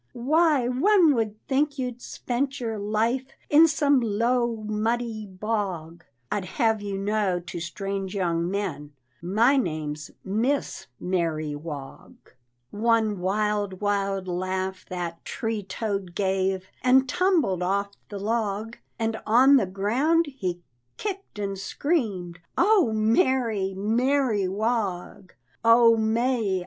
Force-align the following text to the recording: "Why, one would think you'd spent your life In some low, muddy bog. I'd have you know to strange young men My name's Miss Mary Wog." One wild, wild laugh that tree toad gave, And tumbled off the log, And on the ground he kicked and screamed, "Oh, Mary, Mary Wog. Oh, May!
"Why, 0.13 0.67
one 0.67 1.13
would 1.13 1.45
think 1.45 1.77
you'd 1.77 2.01
spent 2.01 2.59
your 2.59 2.79
life 2.79 3.27
In 3.51 3.67
some 3.67 3.99
low, 3.99 4.55
muddy 4.65 5.27
bog. 5.27 6.05
I'd 6.31 6.45
have 6.57 6.81
you 6.81 6.97
know 6.97 7.39
to 7.39 7.59
strange 7.59 8.15
young 8.15 8.49
men 8.49 8.93
My 9.21 9.57
name's 9.57 10.09
Miss 10.23 10.87
Mary 10.99 11.53
Wog." 11.55 12.15
One 12.71 13.19
wild, 13.19 13.79
wild 13.79 14.27
laugh 14.27 14.85
that 14.89 15.23
tree 15.23 15.61
toad 15.61 16.15
gave, 16.15 16.71
And 16.81 17.07
tumbled 17.07 17.61
off 17.61 17.91
the 18.09 18.17
log, 18.17 18.77
And 18.97 19.21
on 19.27 19.57
the 19.57 19.67
ground 19.67 20.25
he 20.35 20.63
kicked 20.97 21.37
and 21.37 21.59
screamed, 21.59 22.39
"Oh, 22.57 22.91
Mary, 22.91 23.75
Mary 23.77 24.47
Wog. 24.47 25.35
Oh, 25.63 25.95
May! 25.95 26.59